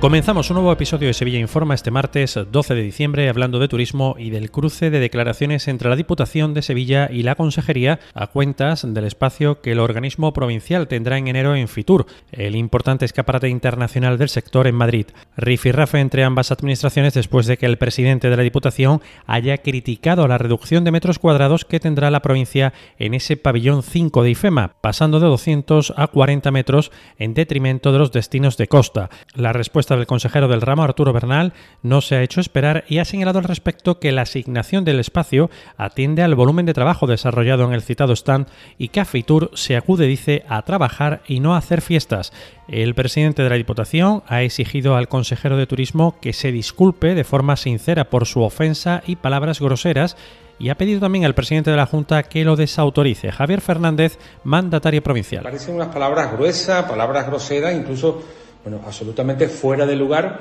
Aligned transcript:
Comenzamos 0.00 0.48
un 0.50 0.54
nuevo 0.54 0.70
episodio 0.70 1.08
de 1.08 1.12
Sevilla 1.12 1.40
Informa 1.40 1.74
este 1.74 1.90
martes 1.90 2.38
12 2.52 2.76
de 2.76 2.82
diciembre 2.82 3.28
hablando 3.28 3.58
de 3.58 3.66
turismo 3.66 4.14
y 4.16 4.30
del 4.30 4.52
cruce 4.52 4.90
de 4.90 5.00
declaraciones 5.00 5.66
entre 5.66 5.88
la 5.88 5.96
Diputación 5.96 6.54
de 6.54 6.62
Sevilla 6.62 7.08
y 7.10 7.24
la 7.24 7.34
Consejería 7.34 7.98
a 8.14 8.28
cuentas 8.28 8.86
del 8.94 9.04
espacio 9.04 9.60
que 9.60 9.72
el 9.72 9.80
organismo 9.80 10.32
provincial 10.32 10.86
tendrá 10.86 11.18
en 11.18 11.26
enero 11.26 11.56
en 11.56 11.66
Fitur, 11.66 12.06
el 12.30 12.54
importante 12.54 13.06
escaparate 13.06 13.48
internacional 13.48 14.18
del 14.18 14.28
sector 14.28 14.68
en 14.68 14.76
Madrid. 14.76 15.06
Rifirrafe 15.36 15.98
entre 15.98 16.22
ambas 16.22 16.52
administraciones 16.52 17.14
después 17.14 17.46
de 17.46 17.56
que 17.56 17.66
el 17.66 17.76
presidente 17.76 18.30
de 18.30 18.36
la 18.36 18.44
Diputación 18.44 19.02
haya 19.26 19.58
criticado 19.58 20.28
la 20.28 20.38
reducción 20.38 20.84
de 20.84 20.92
metros 20.92 21.18
cuadrados 21.18 21.64
que 21.64 21.80
tendrá 21.80 22.12
la 22.12 22.22
provincia 22.22 22.72
en 23.00 23.14
ese 23.14 23.36
pabellón 23.36 23.82
5 23.82 24.22
de 24.22 24.30
IFEMA, 24.30 24.74
pasando 24.80 25.18
de 25.18 25.26
200 25.26 25.92
a 25.96 26.06
40 26.06 26.52
metros 26.52 26.92
en 27.18 27.34
detrimento 27.34 27.90
de 27.90 27.98
los 27.98 28.12
destinos 28.12 28.56
de 28.56 28.68
costa. 28.68 29.10
La 29.34 29.52
respuesta 29.52 29.87
del 29.96 30.06
consejero 30.06 30.48
del 30.48 30.60
ramo, 30.60 30.82
Arturo 30.82 31.12
Bernal, 31.12 31.52
no 31.82 32.00
se 32.00 32.16
ha 32.16 32.22
hecho 32.22 32.40
esperar 32.40 32.84
y 32.88 32.98
ha 32.98 33.04
señalado 33.04 33.38
al 33.38 33.44
respecto 33.44 33.98
que 33.98 34.12
la 34.12 34.22
asignación 34.22 34.84
del 34.84 35.00
espacio 35.00 35.50
atiende 35.76 36.22
al 36.22 36.34
volumen 36.34 36.66
de 36.66 36.74
trabajo 36.74 37.06
desarrollado 37.06 37.64
en 37.64 37.72
el 37.72 37.82
citado 37.82 38.14
stand 38.14 38.46
y 38.78 38.88
que 38.88 39.00
a 39.00 39.04
Fitur 39.04 39.50
se 39.54 39.76
acude, 39.76 40.06
dice, 40.06 40.44
a 40.48 40.62
trabajar 40.62 41.22
y 41.26 41.40
no 41.40 41.54
a 41.54 41.58
hacer 41.58 41.80
fiestas. 41.80 42.32
El 42.68 42.94
presidente 42.94 43.42
de 43.42 43.50
la 43.50 43.56
Diputación 43.56 44.22
ha 44.26 44.42
exigido 44.42 44.96
al 44.96 45.08
consejero 45.08 45.56
de 45.56 45.66
Turismo 45.66 46.16
que 46.20 46.32
se 46.32 46.52
disculpe 46.52 47.14
de 47.14 47.24
forma 47.24 47.56
sincera 47.56 48.10
por 48.10 48.26
su 48.26 48.42
ofensa 48.42 49.02
y 49.06 49.16
palabras 49.16 49.60
groseras 49.60 50.16
y 50.58 50.70
ha 50.70 50.76
pedido 50.76 51.00
también 51.00 51.24
al 51.24 51.34
presidente 51.34 51.70
de 51.70 51.76
la 51.76 51.86
Junta 51.86 52.24
que 52.24 52.44
lo 52.44 52.56
desautorice. 52.56 53.30
Javier 53.30 53.60
Fernández, 53.60 54.18
mandatario 54.44 55.02
provincial. 55.02 55.44
Parecen 55.44 55.76
unas 55.76 55.88
palabras 55.88 56.32
gruesas, 56.32 56.84
palabras 56.84 57.26
groseras, 57.26 57.74
incluso 57.74 58.22
bueno, 58.68 58.84
absolutamente 58.86 59.48
fuera 59.48 59.86
de 59.86 59.96
lugar 59.96 60.40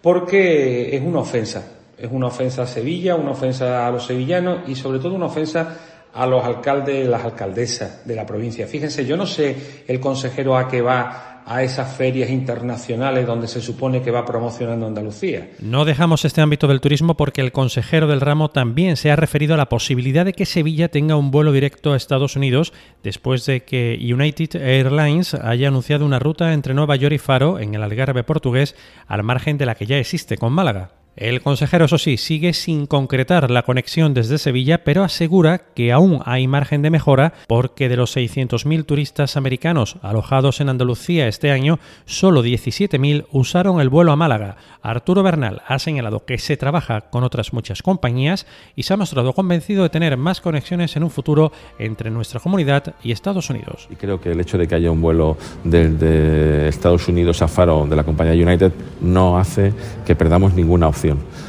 porque 0.00 0.96
es 0.96 1.02
una 1.02 1.20
ofensa. 1.20 1.72
Es 1.98 2.08
una 2.10 2.28
ofensa 2.28 2.62
a 2.62 2.66
Sevilla, 2.66 3.16
una 3.16 3.32
ofensa 3.32 3.86
a 3.86 3.90
los 3.90 4.06
sevillanos 4.06 4.66
y 4.66 4.74
sobre 4.74 4.98
todo 4.98 5.14
una 5.14 5.26
ofensa 5.26 5.76
a 6.14 6.26
los 6.26 6.42
alcaldes 6.42 7.06
las 7.06 7.22
alcaldesas 7.22 8.06
de 8.06 8.14
la 8.14 8.24
provincia. 8.24 8.66
Fíjense, 8.66 9.04
yo 9.04 9.16
no 9.18 9.26
sé 9.26 9.84
el 9.86 10.00
consejero 10.00 10.56
a 10.56 10.68
qué 10.68 10.80
va 10.80 11.35
a 11.46 11.62
esas 11.62 11.96
ferias 11.96 12.28
internacionales 12.28 13.24
donde 13.24 13.46
se 13.46 13.60
supone 13.60 14.02
que 14.02 14.10
va 14.10 14.26
promocionando 14.26 14.86
Andalucía. 14.86 15.50
No 15.60 15.84
dejamos 15.84 16.24
este 16.24 16.40
ámbito 16.40 16.66
del 16.66 16.80
turismo 16.80 17.16
porque 17.16 17.40
el 17.40 17.52
consejero 17.52 18.08
del 18.08 18.20
ramo 18.20 18.50
también 18.50 18.96
se 18.96 19.12
ha 19.12 19.16
referido 19.16 19.54
a 19.54 19.56
la 19.56 19.68
posibilidad 19.68 20.24
de 20.24 20.32
que 20.32 20.44
Sevilla 20.44 20.88
tenga 20.88 21.14
un 21.14 21.30
vuelo 21.30 21.52
directo 21.52 21.92
a 21.92 21.96
Estados 21.96 22.34
Unidos 22.34 22.72
después 23.04 23.46
de 23.46 23.62
que 23.62 23.96
United 24.02 24.56
Airlines 24.56 25.34
haya 25.34 25.68
anunciado 25.68 26.04
una 26.04 26.18
ruta 26.18 26.52
entre 26.52 26.74
Nueva 26.74 26.96
York 26.96 27.14
y 27.14 27.18
Faro 27.18 27.60
en 27.60 27.76
el 27.76 27.82
Algarve 27.84 28.24
portugués 28.24 28.74
al 29.06 29.22
margen 29.22 29.56
de 29.56 29.66
la 29.66 29.76
que 29.76 29.86
ya 29.86 29.98
existe 29.98 30.36
con 30.36 30.52
Málaga. 30.52 30.95
El 31.16 31.40
consejero, 31.40 31.86
eso 31.86 31.96
sí, 31.96 32.18
sigue 32.18 32.52
sin 32.52 32.84
concretar 32.84 33.50
la 33.50 33.62
conexión 33.62 34.12
desde 34.12 34.36
Sevilla, 34.36 34.84
pero 34.84 35.02
asegura 35.02 35.62
que 35.74 35.90
aún 35.90 36.20
hay 36.26 36.46
margen 36.46 36.82
de 36.82 36.90
mejora 36.90 37.32
porque 37.48 37.88
de 37.88 37.96
los 37.96 38.14
600.000 38.14 38.84
turistas 38.84 39.38
americanos 39.38 39.96
alojados 40.02 40.60
en 40.60 40.68
Andalucía 40.68 41.26
este 41.26 41.50
año, 41.50 41.78
solo 42.04 42.44
17.000 42.44 43.28
usaron 43.32 43.80
el 43.80 43.88
vuelo 43.88 44.12
a 44.12 44.16
Málaga. 44.16 44.58
Arturo 44.82 45.22
Bernal 45.22 45.62
ha 45.66 45.78
señalado 45.78 46.26
que 46.26 46.36
se 46.36 46.58
trabaja 46.58 47.00
con 47.00 47.24
otras 47.24 47.54
muchas 47.54 47.80
compañías 47.80 48.46
y 48.74 48.82
se 48.82 48.92
ha 48.92 48.98
mostrado 48.98 49.32
convencido 49.32 49.84
de 49.84 49.88
tener 49.88 50.18
más 50.18 50.42
conexiones 50.42 50.96
en 50.96 51.02
un 51.02 51.10
futuro 51.10 51.50
entre 51.78 52.10
nuestra 52.10 52.40
comunidad 52.40 52.94
y 53.02 53.12
Estados 53.12 53.48
Unidos. 53.48 53.88
Y 53.90 53.96
creo 53.96 54.20
que 54.20 54.32
el 54.32 54.40
hecho 54.40 54.58
de 54.58 54.68
que 54.68 54.74
haya 54.74 54.90
un 54.90 55.00
vuelo 55.00 55.38
desde 55.64 56.68
Estados 56.68 57.08
Unidos 57.08 57.40
a 57.40 57.48
Faro 57.48 57.86
de 57.86 57.96
la 57.96 58.04
compañía 58.04 58.34
United 58.34 58.72
no 59.00 59.38
hace 59.38 59.72
que 60.04 60.14
perdamos 60.14 60.52
ninguna 60.52 60.88
opción 60.88 61.05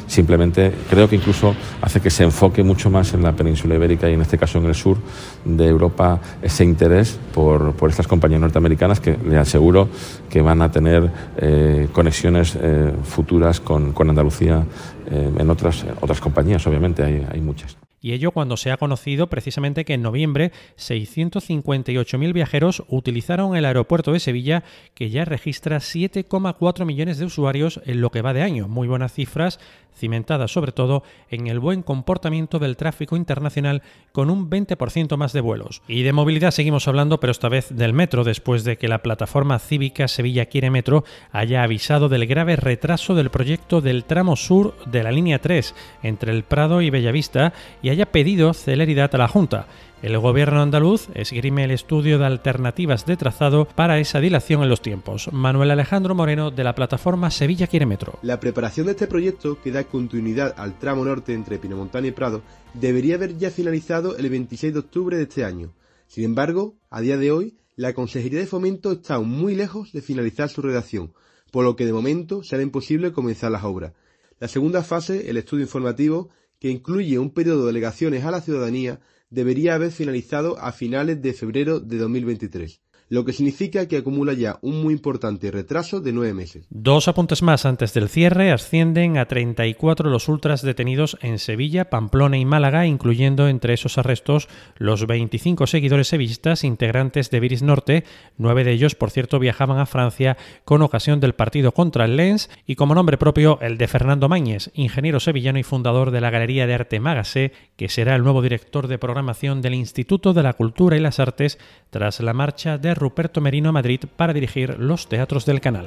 Simplemente 0.07 0.73
creo 0.89 1.07
que 1.09 1.15
incluso 1.15 1.55
hace 1.81 1.99
que 1.99 2.09
se 2.09 2.23
enfoque 2.23 2.63
mucho 2.63 2.89
más 2.89 3.13
en 3.13 3.23
la 3.23 3.33
península 3.33 3.75
ibérica 3.75 4.09
y 4.09 4.13
en 4.13 4.21
este 4.21 4.37
caso 4.37 4.57
en 4.57 4.65
el 4.65 4.75
sur 4.75 4.97
de 5.43 5.67
Europa 5.67 6.19
ese 6.41 6.63
interés 6.63 7.19
por, 7.33 7.75
estas 7.89 8.07
compañías 8.07 8.41
norteamericanas 8.41 8.99
que 8.99 9.17
le 9.17 9.37
aseguro 9.37 9.89
que 10.29 10.41
van 10.41 10.61
a 10.61 10.71
tener 10.71 11.09
eh, 11.37 11.87
conexiones 11.91 12.57
eh, 12.59 12.93
futuras 13.03 13.59
con, 13.59 13.93
Andalucía 14.07 14.63
eh, 15.11 15.31
en 15.37 15.49
otras, 15.49 15.85
otras 16.01 16.21
compañías, 16.21 16.65
obviamente, 16.65 17.03
hay 17.03 17.41
muchas 17.41 17.77
y 18.01 18.13
ello 18.13 18.31
cuando 18.31 18.57
se 18.57 18.71
ha 18.71 18.77
conocido 18.77 19.27
precisamente 19.27 19.85
que 19.85 19.93
en 19.93 20.01
noviembre 20.01 20.51
658.000 20.77 22.33
viajeros 22.33 22.83
utilizaron 22.87 23.55
el 23.55 23.65
aeropuerto 23.65 24.13
de 24.13 24.19
Sevilla, 24.19 24.63
que 24.93 25.09
ya 25.09 25.25
registra 25.25 25.77
7,4 25.77 26.85
millones 26.85 27.17
de 27.17 27.25
usuarios 27.25 27.81
en 27.85 28.01
lo 28.01 28.11
que 28.11 28.21
va 28.21 28.33
de 28.33 28.43
año. 28.43 28.67
Muy 28.67 28.87
buenas 28.87 29.13
cifras, 29.13 29.59
cimentadas 29.97 30.51
sobre 30.51 30.71
todo 30.71 31.03
en 31.29 31.47
el 31.47 31.59
buen 31.59 31.83
comportamiento 31.83 32.59
del 32.59 32.77
tráfico 32.77 33.17
internacional 33.17 33.81
con 34.11 34.29
un 34.29 34.49
20% 34.49 35.17
más 35.17 35.33
de 35.33 35.41
vuelos. 35.41 35.81
Y 35.87 36.03
de 36.03 36.13
movilidad 36.13 36.51
seguimos 36.51 36.87
hablando, 36.87 37.19
pero 37.19 37.31
esta 37.31 37.49
vez 37.49 37.75
del 37.75 37.93
metro, 37.93 38.23
después 38.23 38.63
de 38.63 38.77
que 38.77 38.87
la 38.87 39.03
plataforma 39.03 39.59
cívica 39.59 40.07
Sevilla 40.07 40.45
Quiere 40.45 40.69
Metro 40.69 41.03
haya 41.31 41.63
avisado 41.63 42.09
del 42.09 42.27
grave 42.27 42.55
retraso 42.55 43.15
del 43.15 43.29
proyecto 43.29 43.81
del 43.81 44.05
tramo 44.05 44.35
sur 44.35 44.75
de 44.85 45.03
la 45.03 45.11
línea 45.11 45.39
3 45.39 45.75
entre 46.03 46.31
el 46.31 46.43
Prado 46.43 46.81
y 46.81 46.89
Bellavista 46.89 47.53
y 47.81 47.89
haya 47.89 48.07
pedido 48.07 48.53
celeridad 48.53 49.13
a 49.13 49.17
la 49.17 49.27
Junta. 49.27 49.67
El 50.03 50.15
gobierno 50.19 50.61
andaluz 50.61 51.07
esgrime 51.15 51.63
el 51.63 51.71
estudio 51.71 52.19
de 52.19 52.25
alternativas 52.27 53.07
de 53.07 53.17
trazado 53.17 53.65
para 53.65 53.97
esa 53.97 54.19
dilación 54.19 54.61
en 54.61 54.69
los 54.69 54.83
tiempos. 54.83 55.27
Manuel 55.33 55.71
Alejandro 55.71 56.13
Moreno 56.13 56.51
de 56.51 56.63
la 56.63 56.75
plataforma 56.75 57.31
Sevilla 57.31 57.65
Quiere 57.65 57.87
Metro. 57.87 58.19
La 58.21 58.39
preparación 58.39 58.85
de 58.85 58.91
este 58.91 59.07
proyecto, 59.07 59.59
que 59.59 59.71
da 59.71 59.85
continuidad 59.85 60.53
al 60.57 60.77
tramo 60.77 61.03
norte 61.03 61.33
entre 61.33 61.57
Pinamontana 61.57 62.05
y 62.05 62.11
Prado, 62.11 62.43
debería 62.75 63.15
haber 63.15 63.39
ya 63.39 63.49
finalizado 63.49 64.15
el 64.17 64.29
26 64.29 64.73
de 64.73 64.79
octubre 64.79 65.17
de 65.17 65.23
este 65.23 65.43
año. 65.43 65.73
Sin 66.05 66.25
embargo, 66.25 66.75
a 66.91 67.01
día 67.01 67.17
de 67.17 67.31
hoy, 67.31 67.57
la 67.75 67.93
Consejería 67.93 68.39
de 68.39 68.45
Fomento 68.45 68.91
está 68.91 69.15
aún 69.15 69.29
muy 69.29 69.55
lejos 69.55 69.91
de 69.93 70.03
finalizar 70.03 70.49
su 70.49 70.61
redacción, 70.61 71.11
por 71.51 71.65
lo 71.65 71.75
que 71.75 71.87
de 71.87 71.93
momento 71.93 72.43
será 72.43 72.61
imposible 72.61 73.13
comenzar 73.13 73.51
las 73.51 73.63
obras. 73.63 73.93
La 74.39 74.47
segunda 74.47 74.83
fase, 74.83 75.31
el 75.31 75.37
estudio 75.37 75.63
informativo, 75.63 76.29
que 76.59 76.69
incluye 76.69 77.17
un 77.17 77.31
periodo 77.31 77.61
de 77.61 77.67
delegaciones 77.67 78.25
a 78.25 78.31
la 78.31 78.41
ciudadanía, 78.41 78.99
debería 79.29 79.75
haber 79.75 79.91
finalizado 79.91 80.57
a 80.59 80.71
finales 80.71 81.21
de 81.21 81.33
febrero 81.33 81.79
de 81.79 81.97
2023 81.97 82.81
lo 83.09 83.23
que 83.23 83.33
significa 83.33 83.87
que 83.87 83.97
acumula 83.97 84.33
ya 84.33 84.59
un 84.61 84.81
muy 84.81 84.93
importante 84.93 85.51
retraso 85.51 86.01
de 86.01 86.11
nueve 86.11 86.33
meses. 86.33 86.65
Dos 86.69 87.07
apuntes 87.07 87.41
más 87.41 87.65
antes 87.65 87.93
del 87.93 88.09
cierre. 88.09 88.51
Ascienden 88.51 89.17
a 89.17 89.27
34 89.27 90.09
los 90.09 90.27
ultras 90.27 90.61
detenidos 90.61 91.17
en 91.21 91.39
Sevilla, 91.39 91.89
Pamplona 91.89 92.37
y 92.37 92.45
Málaga, 92.45 92.85
incluyendo 92.85 93.47
entre 93.47 93.73
esos 93.73 93.97
arrestos 93.97 94.49
los 94.77 95.07
25 95.07 95.67
seguidores 95.67 96.07
sevillistas 96.09 96.63
integrantes 96.63 97.29
de 97.29 97.39
Viris 97.39 97.63
Norte, 97.63 98.03
nueve 98.37 98.63
de 98.63 98.71
ellos, 98.71 98.95
por 98.95 99.11
cierto, 99.11 99.39
viajaban 99.39 99.79
a 99.79 99.85
Francia 99.85 100.37
con 100.65 100.81
ocasión 100.81 101.19
del 101.19 101.33
partido 101.33 101.71
contra 101.71 102.05
el 102.05 102.17
Lens. 102.17 102.49
Y 102.65 102.75
como 102.75 102.95
nombre 102.95 103.17
propio 103.17 103.59
el 103.61 103.77
de 103.77 103.87
Fernando 103.87 104.27
Mañez, 104.27 104.71
ingeniero 104.73 105.19
sevillano 105.19 105.59
y 105.59 105.63
fundador 105.63 106.11
de 106.11 106.21
la 106.21 106.29
Galería 106.29 106.67
de 106.67 106.73
Arte 106.73 106.99
Magasé, 106.99 107.53
que 107.77 107.89
será 107.89 108.15
el 108.15 108.23
nuevo 108.23 108.41
director 108.41 108.87
de 108.87 108.97
programación 108.97 109.61
del 109.61 109.75
Instituto 109.75 110.33
de 110.33 110.43
la 110.43 110.53
Cultura 110.53 110.97
y 110.97 110.99
las 110.99 111.19
Artes 111.19 111.57
tras 111.89 112.19
la 112.19 112.33
marcha 112.33 112.77
de 112.77 112.96
Ruperto 112.97 113.39
Merino 113.39 113.69
a 113.69 113.71
Madrid 113.71 114.01
para 114.15 114.33
dirigir 114.33 114.77
los 114.79 115.07
teatros 115.07 115.45
del 115.45 115.61
canal. 115.61 115.85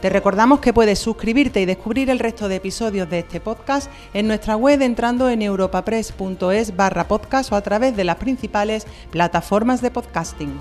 Te 0.00 0.10
recordamos 0.10 0.58
que 0.58 0.72
puedes 0.72 0.98
suscribirte 0.98 1.60
y 1.60 1.64
descubrir 1.64 2.10
el 2.10 2.18
resto 2.18 2.48
de 2.48 2.56
episodios 2.56 3.08
de 3.08 3.20
este 3.20 3.38
podcast 3.38 3.88
en 4.14 4.26
nuestra 4.26 4.56
web 4.56 4.82
entrando 4.82 5.30
en 5.30 5.42
europapress.es 5.42 6.74
barra 6.74 7.06
podcast 7.06 7.52
o 7.52 7.56
a 7.56 7.60
través 7.60 7.96
de 7.96 8.02
las 8.02 8.16
principales 8.16 8.86
plataformas 9.12 9.80
de 9.80 9.92
podcasting. 9.92 10.60